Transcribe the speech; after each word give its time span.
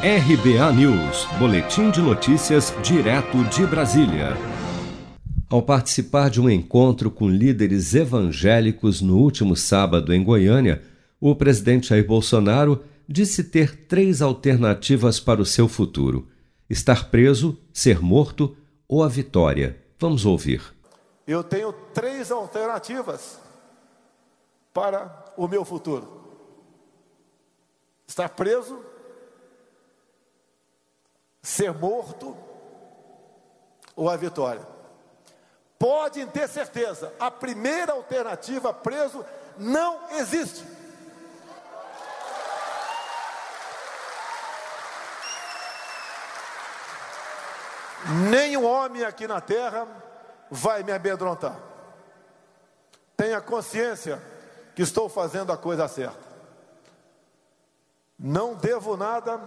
RBA 0.00 0.72
News, 0.74 1.24
Boletim 1.40 1.90
de 1.90 2.00
Notícias, 2.00 2.72
direto 2.84 3.42
de 3.46 3.66
Brasília. 3.66 4.28
Ao 5.50 5.60
participar 5.60 6.30
de 6.30 6.40
um 6.40 6.48
encontro 6.48 7.10
com 7.10 7.28
líderes 7.28 7.96
evangélicos 7.96 9.00
no 9.00 9.16
último 9.16 9.56
sábado 9.56 10.14
em 10.14 10.22
Goiânia, 10.22 10.84
o 11.20 11.34
presidente 11.34 11.88
Jair 11.88 12.06
Bolsonaro 12.06 12.84
disse 13.08 13.42
ter 13.42 13.74
três 13.88 14.22
alternativas 14.22 15.18
para 15.18 15.42
o 15.42 15.44
seu 15.44 15.66
futuro: 15.66 16.28
estar 16.70 17.10
preso, 17.10 17.58
ser 17.72 18.00
morto 18.00 18.56
ou 18.86 19.02
a 19.02 19.08
vitória. 19.08 19.82
Vamos 19.98 20.24
ouvir. 20.24 20.62
Eu 21.26 21.42
tenho 21.42 21.72
três 21.92 22.30
alternativas 22.30 23.40
para 24.72 25.32
o 25.36 25.48
meu 25.48 25.64
futuro: 25.64 26.06
estar 28.06 28.28
preso, 28.28 28.78
ser 31.48 31.72
morto 31.72 32.36
ou 33.96 34.10
a 34.10 34.16
vitória. 34.16 34.60
Podem 35.78 36.26
ter 36.26 36.46
certeza, 36.46 37.12
a 37.18 37.30
primeira 37.30 37.92
alternativa, 37.92 38.72
preso, 38.74 39.24
não 39.56 40.10
existe. 40.10 40.62
Nenhum 48.30 48.66
homem 48.66 49.04
aqui 49.04 49.26
na 49.26 49.40
terra 49.40 49.88
vai 50.50 50.82
me 50.82 50.92
amedrontar. 50.92 51.58
Tenha 53.16 53.40
consciência 53.40 54.22
que 54.76 54.82
estou 54.82 55.08
fazendo 55.08 55.50
a 55.50 55.56
coisa 55.56 55.88
certa. 55.88 56.28
Não 58.18 58.54
devo 58.54 58.96
nada 58.98 59.40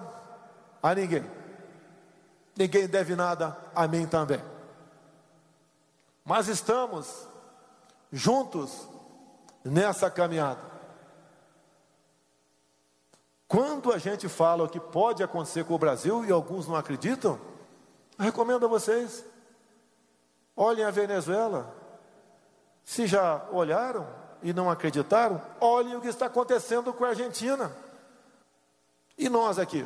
a 0.81 0.95
ninguém. 0.95 1.40
Ninguém 2.55 2.87
deve 2.87 3.15
nada 3.15 3.57
a 3.73 3.87
mim 3.87 4.05
também. 4.05 4.41
Mas 6.23 6.47
estamos 6.47 7.27
juntos 8.11 8.87
nessa 9.63 10.09
caminhada. 10.09 10.71
Quando 13.47 13.91
a 13.91 13.97
gente 13.97 14.29
fala 14.29 14.63
o 14.63 14.69
que 14.69 14.79
pode 14.79 15.21
acontecer 15.21 15.65
com 15.65 15.73
o 15.73 15.79
Brasil 15.79 16.23
e 16.23 16.31
alguns 16.31 16.67
não 16.67 16.75
acreditam, 16.75 17.39
recomendo 18.17 18.65
a 18.65 18.69
vocês, 18.69 19.25
olhem 20.55 20.85
a 20.85 20.91
Venezuela. 20.91 21.75
Se 22.83 23.05
já 23.05 23.45
olharam 23.51 24.07
e 24.41 24.53
não 24.53 24.69
acreditaram, 24.69 25.41
olhem 25.59 25.95
o 25.95 26.01
que 26.01 26.07
está 26.07 26.27
acontecendo 26.27 26.93
com 26.93 27.03
a 27.03 27.09
Argentina. 27.09 27.75
E 29.17 29.27
nós 29.27 29.59
aqui? 29.59 29.85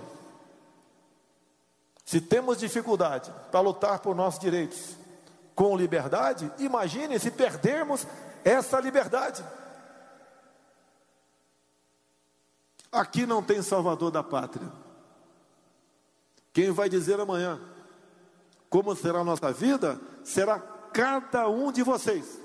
Se 2.15 2.21
temos 2.21 2.59
dificuldade 2.59 3.29
para 3.51 3.59
lutar 3.59 3.99
por 3.99 4.15
nossos 4.15 4.39
direitos 4.39 4.95
com 5.53 5.75
liberdade, 5.75 6.49
imagine 6.59 7.19
se 7.19 7.29
perdermos 7.29 8.07
essa 8.41 8.79
liberdade. 8.79 9.43
Aqui 12.89 13.25
não 13.25 13.43
tem 13.43 13.61
salvador 13.61 14.11
da 14.11 14.23
pátria. 14.23 14.71
Quem 16.53 16.71
vai 16.71 16.87
dizer 16.87 17.19
amanhã 17.19 17.59
como 18.69 18.95
será 18.95 19.19
a 19.19 19.25
nossa 19.25 19.51
vida 19.51 19.99
será 20.23 20.57
cada 20.57 21.49
um 21.49 21.69
de 21.69 21.83
vocês. 21.83 22.39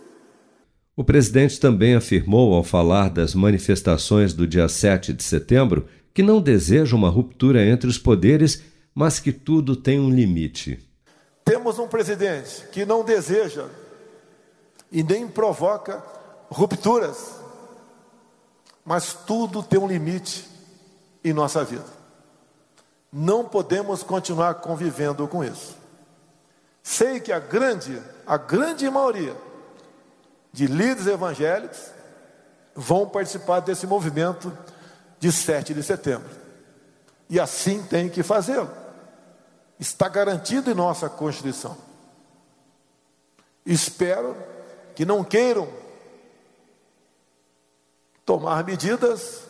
O 0.96 1.04
presidente 1.04 1.60
também 1.60 1.94
afirmou, 1.94 2.54
ao 2.54 2.64
falar 2.64 3.08
das 3.08 3.36
manifestações 3.36 4.34
do 4.34 4.48
dia 4.48 4.68
7 4.68 5.12
de 5.12 5.22
setembro, 5.22 5.86
que 6.12 6.24
não 6.24 6.42
deseja 6.42 6.96
uma 6.96 7.08
ruptura 7.08 7.64
entre 7.64 7.88
os 7.88 7.98
poderes, 7.98 8.64
mas 8.94 9.18
que 9.18 9.32
tudo 9.32 9.76
tem 9.76 9.98
um 10.00 10.10
limite. 10.10 10.88
Temos 11.44 11.78
um 11.78 11.88
presidente 11.88 12.66
que 12.68 12.84
não 12.84 13.04
deseja 13.04 13.66
e 14.90 15.02
nem 15.02 15.26
provoca 15.28 16.02
rupturas, 16.50 17.36
mas 18.84 19.14
tudo 19.14 19.62
tem 19.62 19.78
um 19.78 19.86
limite 19.86 20.48
em 21.24 21.32
nossa 21.32 21.64
vida. 21.64 21.84
Não 23.12 23.44
podemos 23.44 24.02
continuar 24.02 24.54
convivendo 24.54 25.26
com 25.26 25.42
isso. 25.44 25.76
Sei 26.82 27.20
que 27.20 27.32
a 27.32 27.38
grande, 27.38 28.00
a 28.26 28.36
grande 28.36 28.88
maioria 28.88 29.36
de 30.52 30.66
líderes 30.66 31.06
evangélicos 31.06 31.78
vão 32.74 33.08
participar 33.08 33.60
desse 33.60 33.86
movimento 33.86 34.56
de 35.18 35.30
7 35.30 35.74
de 35.74 35.82
setembro. 35.82 36.39
E 37.30 37.38
assim 37.38 37.80
tem 37.84 38.08
que 38.08 38.24
fazê-lo. 38.24 38.68
Está 39.78 40.08
garantido 40.08 40.70
em 40.70 40.74
nossa 40.74 41.08
Constituição. 41.08 41.76
Espero 43.64 44.36
que 44.96 45.04
não 45.04 45.22
queiram 45.22 45.68
tomar 48.26 48.64
medidas 48.64 49.44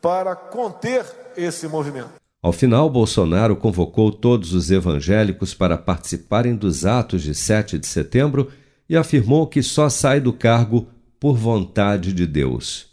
para 0.00 0.34
conter 0.34 1.04
esse 1.36 1.68
movimento. 1.68 2.10
Ao 2.42 2.52
final, 2.52 2.90
Bolsonaro 2.90 3.56
convocou 3.56 4.10
todos 4.10 4.52
os 4.52 4.70
evangélicos 4.70 5.54
para 5.54 5.78
participarem 5.78 6.54
dos 6.54 6.84
atos 6.84 7.22
de 7.22 7.34
7 7.34 7.78
de 7.78 7.86
setembro 7.86 8.50
e 8.88 8.96
afirmou 8.96 9.46
que 9.46 9.62
só 9.62 9.88
sai 9.88 10.20
do 10.20 10.32
cargo 10.32 10.86
por 11.18 11.36
vontade 11.36 12.12
de 12.12 12.26
Deus. 12.26 12.92